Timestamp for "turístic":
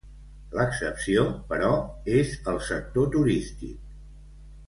3.19-3.79